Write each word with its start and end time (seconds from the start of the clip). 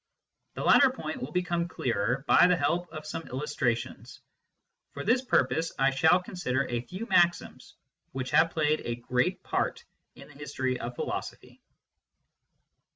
The 0.55 0.63
latter 0.63 0.89
point 0.89 1.21
will 1.21 1.31
become 1.31 1.67
clearer 1.67 2.25
by 2.27 2.47
the 2.47 2.55
help 2.55 2.91
of 2.91 3.05
some 3.05 3.27
illustrations. 3.27 4.19
For 4.93 5.03
this 5.03 5.21
purpose 5.23 5.71
I 5.77 5.91
shall 5.91 6.23
consider 6.23 6.65
a 6.67 6.81
few 6.81 7.05
maxims 7.05 7.75
which 8.11 8.31
have 8.31 8.49
played 8.49 8.79
a 8.83 8.95
great 8.95 9.43
part 9.43 9.85
in 10.15 10.27
the 10.27 10.33
history 10.33 10.79
of 10.79 10.95
philosophy. 10.95 11.61